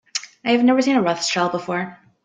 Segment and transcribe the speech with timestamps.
[0.43, 1.99] I have never seen a Rothschild before.